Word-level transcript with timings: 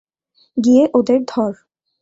গিয়ে 0.57 0.83
ওদের 0.93 1.19
ধর! 1.27 1.53